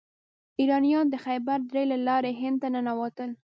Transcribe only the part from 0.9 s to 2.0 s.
د خیبر درې له